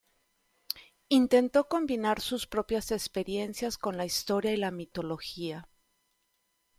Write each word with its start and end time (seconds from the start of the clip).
Intentó 1.09 1.67
combinar 1.67 2.21
sus 2.21 2.47
propias 2.47 2.89
experiencias 2.89 3.77
con 3.77 3.97
la 3.97 4.05
historia 4.07 4.51
y 4.51 4.57
la 4.57 4.71
mitología. 4.71 5.69